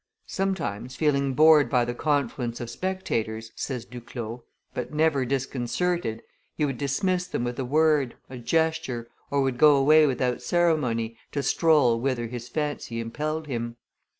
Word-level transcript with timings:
"Sometimes, 0.25 0.95
feeling 0.95 1.35
bored 1.35 1.69
by 1.69 1.85
the 1.85 1.93
confluence 1.93 2.59
of 2.59 2.71
spectators," 2.71 3.51
says 3.55 3.85
Duclos, 3.85 4.39
"but 4.73 4.91
never 4.91 5.25
disconcerted, 5.25 6.23
he 6.55 6.65
would 6.65 6.79
dismiss 6.79 7.27
them 7.27 7.43
with 7.43 7.59
a 7.59 7.65
word, 7.65 8.15
a 8.27 8.39
gesture, 8.39 9.07
or 9.29 9.43
would 9.43 9.59
go 9.59 9.75
away 9.75 10.07
without 10.07 10.41
ceremony, 10.41 11.17
to 11.33 11.43
stroll 11.43 11.99
whither 11.99 12.25
his 12.25 12.49
fancy 12.49 12.99
impelled 12.99 13.45
him. 13.45 13.77